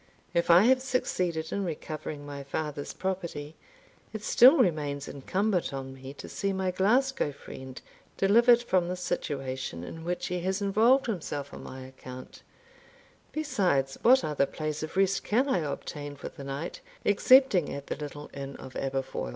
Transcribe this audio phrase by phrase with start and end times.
[0.33, 3.55] If I have succeeded in recovering my father's property,
[4.13, 7.79] it still remains incumbent on me to see my Glasgow friend
[8.17, 12.41] delivered from the situation in which he has involved himself on my account;
[13.31, 17.95] besides, what other place of rest can I obtain for the night excepting at the
[17.95, 19.29] little inn of Aberfoil?